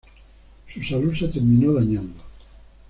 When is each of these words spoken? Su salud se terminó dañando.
Su 0.73 0.81
salud 0.81 1.13
se 1.15 1.27
terminó 1.27 1.73
dañando. 1.73 2.23